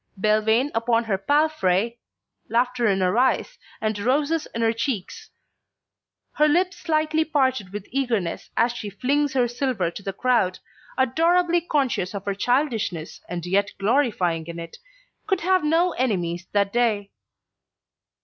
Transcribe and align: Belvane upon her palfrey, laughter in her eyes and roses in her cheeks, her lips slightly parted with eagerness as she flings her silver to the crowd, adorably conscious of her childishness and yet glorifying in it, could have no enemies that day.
Belvane 0.19 0.71
upon 0.73 1.03
her 1.03 1.15
palfrey, 1.19 1.99
laughter 2.49 2.87
in 2.87 3.01
her 3.01 3.15
eyes 3.19 3.59
and 3.79 3.99
roses 3.99 4.47
in 4.47 4.63
her 4.63 4.73
cheeks, 4.73 5.29
her 6.33 6.47
lips 6.47 6.77
slightly 6.77 7.23
parted 7.23 7.71
with 7.71 7.85
eagerness 7.91 8.49
as 8.57 8.71
she 8.71 8.89
flings 8.89 9.33
her 9.33 9.47
silver 9.47 9.91
to 9.91 10.01
the 10.01 10.11
crowd, 10.11 10.57
adorably 10.97 11.61
conscious 11.61 12.15
of 12.15 12.25
her 12.25 12.33
childishness 12.33 13.21
and 13.29 13.45
yet 13.45 13.73
glorifying 13.77 14.47
in 14.47 14.57
it, 14.57 14.77
could 15.27 15.41
have 15.41 15.63
no 15.63 15.91
enemies 15.91 16.47
that 16.51 16.73
day. 16.73 17.11